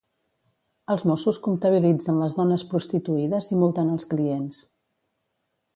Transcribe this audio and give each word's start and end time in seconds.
Els 0.93 1.03
Mossos 1.09 1.39
comptabilitzen 1.47 2.17
les 2.23 2.37
dones 2.39 2.65
prostituïdes 2.73 3.53
i 3.55 3.61
multen 3.65 3.95
els 3.97 4.13
clients. 4.15 4.61